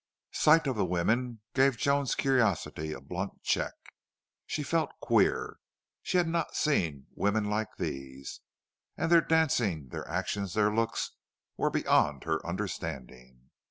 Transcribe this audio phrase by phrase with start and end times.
[0.33, 3.73] Sight of the women gave Joan's curiosity a blunt check.
[4.47, 5.59] She felt queer.
[6.01, 8.39] She had not seen women like these,
[8.97, 11.11] and their dancing, their actions, their looks,
[11.55, 13.51] were beyond her understanding.